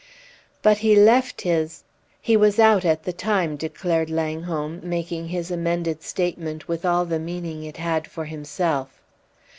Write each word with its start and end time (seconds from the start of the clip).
"But 0.63 0.79
he 0.79 0.95
left 0.95 1.41
his 1.41 1.83
he 2.19 2.35
was 2.35 2.57
out 2.57 2.83
at 2.85 3.03
the 3.03 3.13
time!" 3.13 3.55
declared 3.55 4.09
Langholm, 4.09 4.79
making 4.81 5.27
his 5.27 5.51
amended 5.51 6.01
statement 6.01 6.67
with 6.67 6.87
all 6.87 7.05
the 7.05 7.19
meaning 7.19 7.61
it 7.63 7.77
had 7.77 8.07
for 8.07 8.25
himself. 8.25 8.99